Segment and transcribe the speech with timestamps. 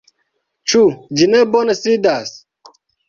[0.71, 0.81] Ĉu
[1.19, 2.33] ĝi ne bone sidas?